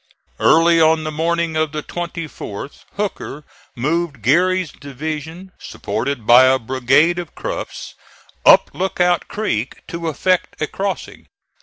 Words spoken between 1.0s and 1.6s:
the morning